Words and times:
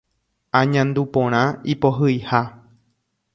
Añandu 0.59 1.03
porã 1.13 1.41
ipohyiha. 1.75 2.41